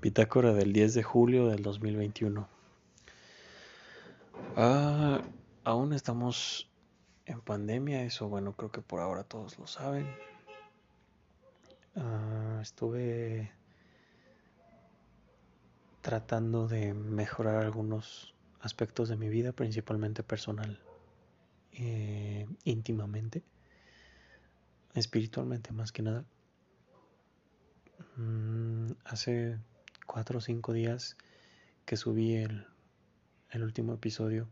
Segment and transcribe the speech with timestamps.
[0.00, 2.48] Bitácora del 10 de julio del 2021.
[4.56, 5.20] Ah,
[5.64, 6.70] aún estamos
[7.26, 10.08] en pandemia, eso bueno, creo que por ahora todos lo saben.
[11.96, 13.50] Ah, estuve
[16.00, 20.80] tratando de mejorar algunos aspectos de mi vida, principalmente personal,
[21.72, 23.42] eh, íntimamente,
[24.94, 26.24] espiritualmente más que nada.
[28.16, 29.58] Mm, hace
[30.08, 31.16] cuatro o cinco días
[31.84, 32.66] que subí el,
[33.50, 34.48] el último episodio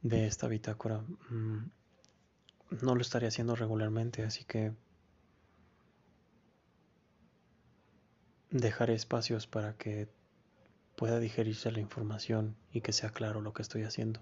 [0.00, 1.00] de esta bitácora.
[1.28, 1.70] Mm,
[2.82, 4.72] no lo estaría haciendo regularmente, así que
[8.50, 10.08] dejaré espacios para que
[10.96, 14.20] pueda digerirse la información y que sea claro lo que estoy haciendo.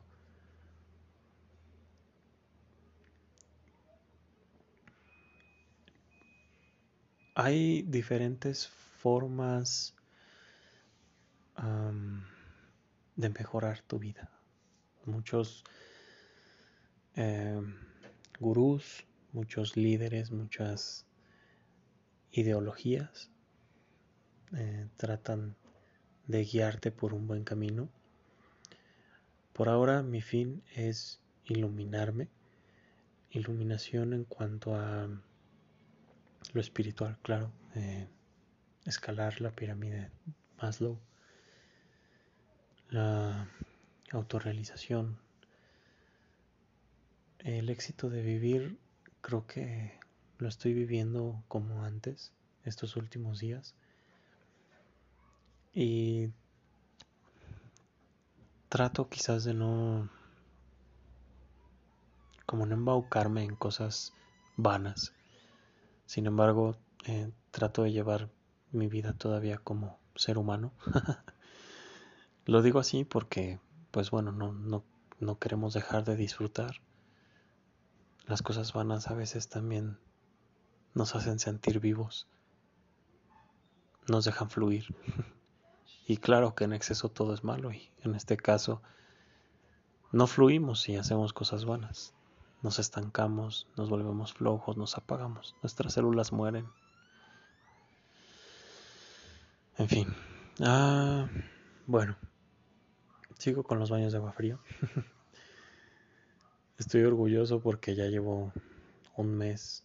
[7.34, 9.94] Hay diferentes formas
[13.16, 14.30] de mejorar tu vida.
[15.06, 15.64] Muchos
[17.14, 17.74] em,
[18.38, 21.06] gurús, muchos líderes, muchas
[22.30, 23.30] ideologías
[24.54, 25.56] eh, tratan
[26.26, 27.88] de guiarte por un buen camino.
[29.52, 32.28] Por ahora mi fin es iluminarme,
[33.30, 35.08] iluminación en cuanto a
[36.52, 37.50] lo espiritual, claro.
[37.74, 38.08] Eh,
[38.86, 40.10] escalar la pirámide
[40.60, 40.98] Maslow,
[42.88, 43.48] la
[44.12, 45.18] autorrealización,
[47.40, 48.78] el éxito de vivir,
[49.20, 49.98] creo que
[50.38, 52.32] lo estoy viviendo como antes,
[52.64, 53.74] estos últimos días.
[55.74, 56.30] Y
[58.68, 60.08] trato quizás de no,
[62.46, 64.12] como no embaucarme en cosas
[64.56, 65.12] vanas.
[66.06, 66.76] Sin embargo,
[67.06, 68.30] eh, trato de llevar
[68.76, 70.72] mi vida todavía como ser humano.
[72.46, 73.58] Lo digo así porque,
[73.90, 74.84] pues bueno, no, no,
[75.18, 76.76] no queremos dejar de disfrutar.
[78.26, 79.98] Las cosas vanas a veces también
[80.94, 82.26] nos hacen sentir vivos,
[84.08, 84.94] nos dejan fluir.
[86.06, 88.82] y claro que en exceso todo es malo y en este caso
[90.12, 92.14] no fluimos y hacemos cosas vanas.
[92.62, 96.66] Nos estancamos, nos volvemos flojos, nos apagamos, nuestras células mueren.
[99.78, 100.08] En fin.
[100.60, 101.28] Ah,
[101.86, 102.16] bueno.
[103.38, 104.58] Sigo con los baños de agua fría.
[106.78, 108.52] Estoy orgulloso porque ya llevo
[109.16, 109.84] un mes,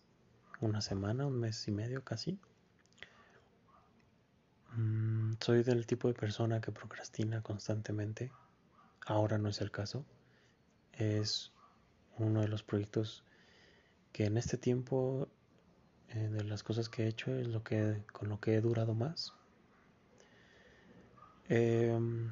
[0.61, 2.39] una semana, un mes y medio casi.
[4.77, 8.31] Mm, soy del tipo de persona que procrastina constantemente.
[9.05, 10.05] Ahora no es el caso.
[10.93, 11.51] Es
[12.17, 13.25] uno de los proyectos
[14.13, 15.27] que en este tiempo
[16.07, 18.93] eh, de las cosas que he hecho es lo que con lo que he durado
[18.93, 19.33] más
[21.53, 22.31] Em,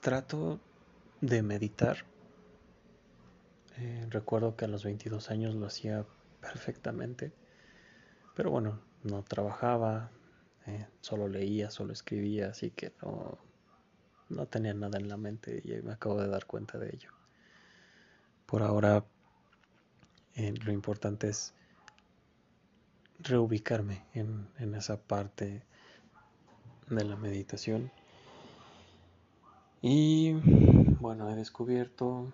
[0.00, 0.58] trato
[1.20, 2.06] de meditar.
[3.76, 6.06] Eh, recuerdo que a los 22 años lo hacía
[6.40, 7.34] perfectamente,
[8.34, 10.10] pero bueno, no trabajaba,
[10.64, 13.36] eh, solo leía, solo escribía, así que no,
[14.30, 17.10] no tenía nada en la mente y me acabo de dar cuenta de ello.
[18.46, 19.04] Por ahora,
[20.34, 21.52] eh, lo importante es
[23.18, 25.68] reubicarme en, en esa parte
[26.90, 27.90] de la meditación.
[29.80, 30.32] Y
[31.00, 32.32] bueno, he descubierto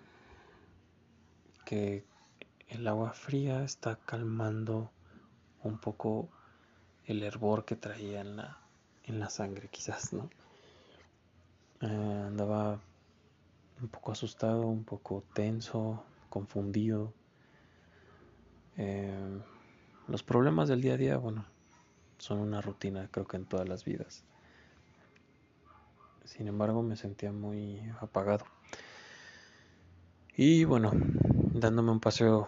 [1.65, 2.05] que
[2.69, 4.91] el agua fría está calmando
[5.63, 6.29] un poco
[7.05, 8.57] el hervor que traía en la,
[9.03, 10.29] en la sangre, quizás, ¿no?
[11.81, 12.79] Eh, andaba
[13.81, 17.13] un poco asustado, un poco tenso, confundido.
[18.77, 19.41] Eh,
[20.07, 21.45] los problemas del día a día, bueno,
[22.17, 24.23] son una rutina, creo que en todas las vidas.
[26.25, 28.45] Sin embargo, me sentía muy apagado.
[30.35, 30.91] Y bueno,
[31.53, 32.45] dándome un paseo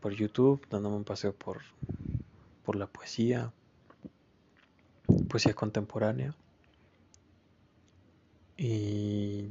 [0.00, 1.62] por YouTube, dándome un paseo por,
[2.64, 3.52] por la poesía,
[5.28, 6.34] poesía contemporánea
[8.56, 9.46] y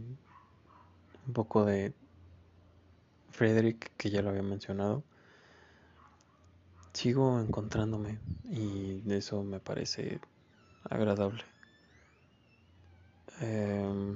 [1.27, 1.93] un poco de
[3.31, 5.03] Frederick, que ya lo había mencionado.
[6.93, 10.19] Sigo encontrándome y eso me parece
[10.83, 11.43] agradable.
[13.41, 14.15] Em,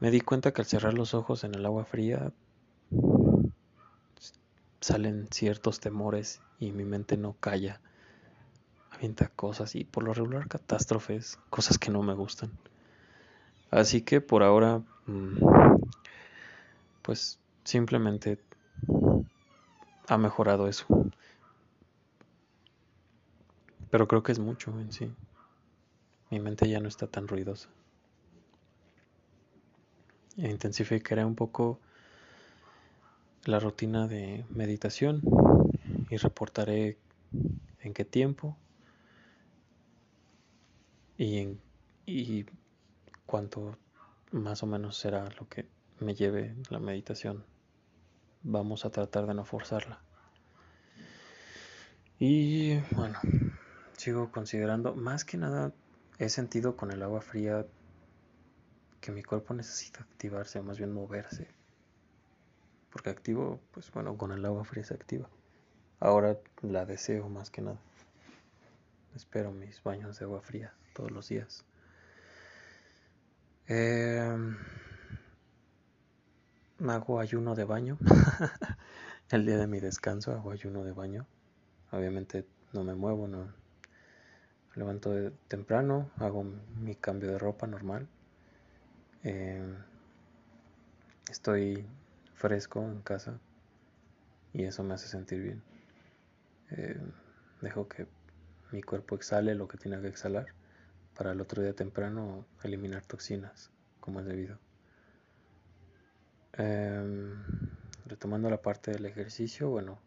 [0.00, 2.32] me di cuenta que al cerrar los ojos en el agua fría
[4.80, 7.80] salen ciertos temores y mi mente no calla.
[8.90, 12.50] Avienta cosas y por lo regular catástrofes, cosas que no me gustan.
[13.70, 15.36] Así que por ahora, mm,
[17.02, 18.38] pues simplemente
[20.08, 20.86] ha mejorado eso.
[23.90, 25.12] Pero creo que es mucho en sí.
[26.32, 27.68] Mi mente ya no está tan ruidosa.
[30.38, 31.78] E intensificaré un poco
[33.44, 35.20] la rutina de meditación
[36.08, 36.96] y reportaré
[37.80, 38.56] en qué tiempo
[41.18, 41.60] y, en,
[42.06, 42.46] y
[43.26, 43.76] cuánto
[44.30, 45.66] más o menos será lo que
[46.00, 47.44] me lleve la meditación.
[48.42, 50.00] Vamos a tratar de no forzarla.
[52.18, 53.18] Y bueno,
[53.98, 55.74] sigo considerando, más que nada
[56.18, 57.66] he sentido con el agua fría
[59.00, 61.48] que mi cuerpo necesita activarse, más bien moverse.
[62.90, 65.28] Porque activo, pues bueno, con el agua fría se activa.
[65.98, 67.78] Ahora la deseo más que nada.
[69.14, 71.64] Espero mis baños de agua fría todos los días.
[73.68, 74.54] Eh,
[76.90, 77.98] hago ayuno de baño.
[79.30, 81.26] el día de mi descanso hago ayuno de baño.
[81.90, 83.61] Obviamente no me muevo, no.
[84.74, 88.08] Levanto de temprano, hago mi cambio de ropa normal
[89.24, 89.62] eh,
[91.30, 91.86] estoy
[92.34, 93.38] fresco en casa
[94.52, 95.62] y eso me hace sentir bien.
[96.70, 97.00] Eh,
[97.60, 98.06] dejo que
[98.72, 100.46] mi cuerpo exhale lo que tiene que exhalar
[101.16, 103.70] para el otro día temprano eliminar toxinas
[104.00, 104.58] como es debido.
[106.54, 107.44] Em,
[108.06, 110.00] retomando la parte del ejercicio, bueno,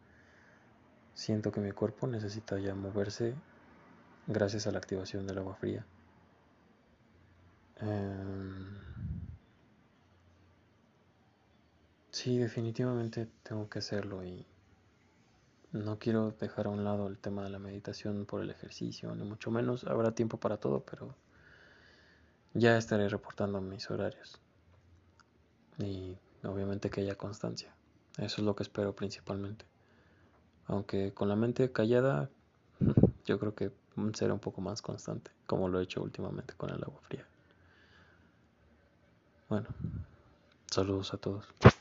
[1.14, 3.34] siento que mi cuerpo necesita ya moverse
[4.26, 5.84] gracias a la activación del agua fría.
[7.80, 8.76] Em,
[12.16, 14.46] Sí, definitivamente tengo que hacerlo y
[15.72, 19.22] no quiero dejar a un lado el tema de la meditación por el ejercicio, ni
[19.22, 19.84] mucho menos.
[19.84, 21.14] Habrá tiempo para todo, pero
[22.54, 24.40] ya estaré reportando mis horarios.
[25.78, 27.74] Y obviamente que haya constancia.
[28.16, 29.66] Eso es lo que espero principalmente.
[30.68, 32.30] Aunque con la mente callada,
[33.26, 33.72] yo creo que
[34.14, 37.26] será un poco más constante, como lo he hecho últimamente con el agua fría.
[39.48, 39.68] Bueno,
[40.70, 41.75] saludos a todos.